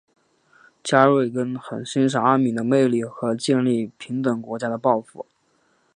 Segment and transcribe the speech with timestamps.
[0.83, 5.27] 加瑞根很欣赏阿敏的魅力和建立平等国家的抱负。